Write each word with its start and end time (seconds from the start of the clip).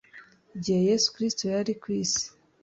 Igihe 0.55 0.79
Yesu 0.89 1.07
kirisito 1.13 1.43
yari 1.53 1.73
ku 1.81 1.87
isi 2.01 2.25